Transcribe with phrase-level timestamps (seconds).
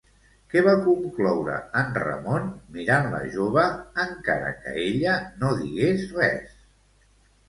[0.51, 3.65] Què va concloure en Ramon mirant la jove
[4.05, 6.57] encara que ella no digués res?